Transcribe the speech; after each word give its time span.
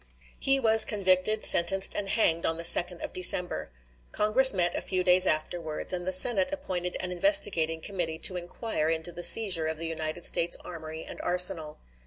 He 0.39 0.59
was 0.59 0.83
convicted, 0.83 1.45
sentenced, 1.45 1.93
and 1.93 2.09
hanged 2.09 2.43
on 2.43 2.57
the 2.57 2.63
2d 2.63 3.03
of 3.03 3.13
December. 3.13 3.69
Congress 4.11 4.51
met 4.51 4.73
a 4.73 4.81
few 4.81 5.03
days 5.03 5.27
afterwards, 5.27 5.93
and 5.93 6.07
the 6.07 6.11
Senate 6.11 6.51
appointed 6.51 6.97
an 6.99 7.11
investigating 7.11 7.81
committee 7.81 8.17
to 8.17 8.35
inquire 8.35 8.89
into 8.89 9.11
the 9.11 9.21
seizure 9.21 9.67
of 9.67 9.77
the 9.77 9.85
United 9.85 10.25
States 10.25 10.57
armory 10.63 11.03
and 11.03 11.21
arsenal. 11.21 11.77